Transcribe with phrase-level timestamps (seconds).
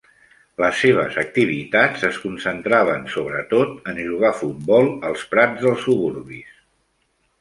[0.61, 6.61] Les seves activitats es concentraven sobretot en jugar futbol als prats dels suburbis.